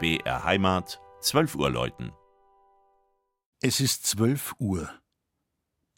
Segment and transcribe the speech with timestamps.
[0.00, 2.12] BR Heimat, 12 Uhr läuten.
[3.60, 4.88] Es ist 12 Uhr.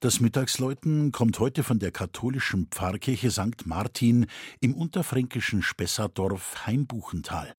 [0.01, 3.67] Das Mittagsläuten kommt heute von der katholischen Pfarrkirche St.
[3.67, 4.25] Martin
[4.61, 7.53] im unterfränkischen Spessardorf Heimbuchental.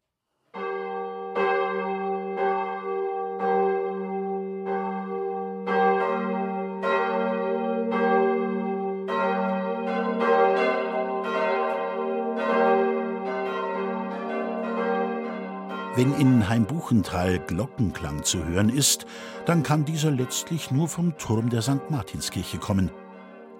[15.93, 19.05] Wenn in Heimbuchental Glockenklang zu hören ist,
[19.45, 21.89] dann kann dieser letztlich nur vom Turm der St.
[21.89, 22.89] Martinskirche kommen.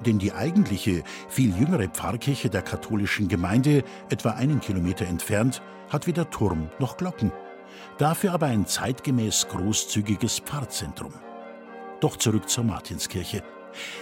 [0.05, 6.30] Denn die eigentliche, viel jüngere Pfarrkirche der katholischen Gemeinde, etwa einen Kilometer entfernt, hat weder
[6.30, 7.34] Turm noch Glocken.
[7.98, 11.13] Dafür aber ein zeitgemäß großzügiges Pfarrzentrum.
[11.99, 13.43] Doch zurück zur Martinskirche.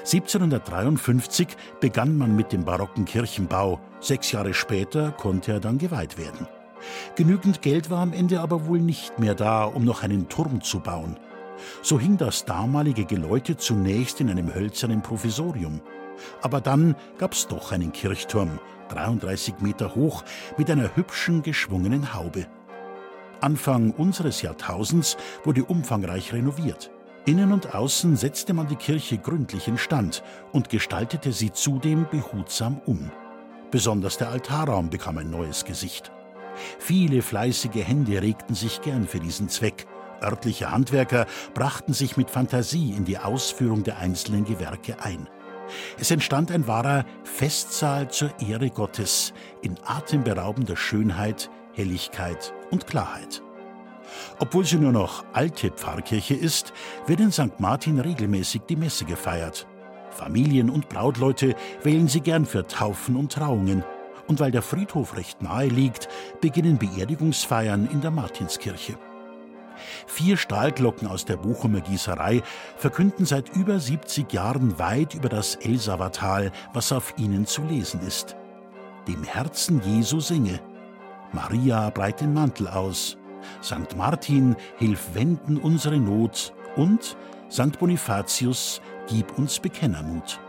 [0.02, 1.48] 1753
[1.80, 3.80] begann man mit dem barocken Kirchenbau.
[4.00, 6.48] Sechs Jahre später konnte er dann geweiht werden.
[7.16, 10.80] Genügend Geld war am Ende aber wohl nicht mehr da, um noch einen Turm zu
[10.80, 11.18] bauen.
[11.82, 15.82] So hing das damalige Geläute zunächst in einem hölzernen Provisorium.
[16.42, 20.24] Aber dann gab's doch einen Kirchturm, 33 Meter hoch,
[20.58, 22.48] mit einer hübschen geschwungenen Haube.
[23.42, 26.92] Anfang unseres Jahrtausends wurde umfangreich renoviert.
[27.26, 33.12] Innen und außen setzte man die Kirche gründlich instand und gestaltete sie zudem behutsam um.
[33.72, 36.12] Besonders der Altarraum bekam ein neues Gesicht.
[36.80, 39.88] Viele fleißige Hände regten sich gern für diesen Zweck.
[40.22, 45.28] Örtliche Handwerker brachten sich mit Fantasie in die Ausführung der einzelnen Gewerke ein.
[46.00, 53.42] Es entstand ein wahrer Festsaal zur Ehre Gottes in atemberaubender Schönheit, Helligkeit und Klarheit.
[54.40, 56.74] Obwohl sie nur noch alte Pfarrkirche ist,
[57.06, 57.60] wird in St.
[57.60, 59.68] Martin regelmäßig die Messe gefeiert.
[60.10, 63.84] Familien und Brautleute wählen sie gern für Taufen und Trauungen
[64.30, 66.08] und weil der Friedhof recht nahe liegt,
[66.40, 68.98] beginnen Beerdigungsfeiern in der Martinskirche.
[70.06, 72.44] Vier Stahlglocken aus der Bochumer Gießerei
[72.78, 78.36] verkünden seit über 70 Jahren weit über das Elsavatal, was auf ihnen zu lesen ist.
[79.08, 80.60] Dem Herzen Jesu singe.
[81.32, 83.18] Maria breit den Mantel aus.
[83.64, 83.96] St.
[83.98, 86.54] Martin, hilf wenden unsere Not.
[86.76, 87.18] Und
[87.50, 87.80] St.
[87.80, 90.40] Bonifatius, gib uns Bekennermut.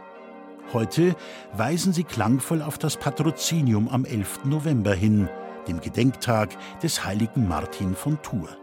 [0.72, 1.16] Heute
[1.52, 4.44] weisen sie klangvoll auf das Patrozinium am 11.
[4.44, 5.28] November hin,
[5.66, 6.50] dem Gedenktag
[6.80, 8.56] des heiligen Martin von Tours.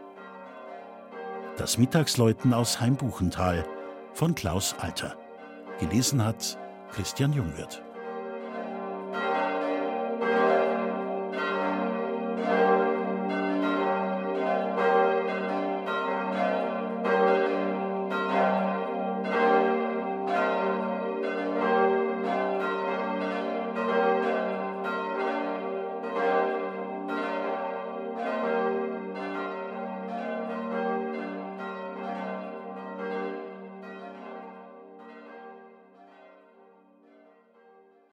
[1.58, 3.66] Das Mittagsläuten aus Heimbuchental
[4.14, 5.18] von Klaus Alter.
[5.80, 6.58] Gelesen hat
[6.92, 7.84] Christian Jungwirth.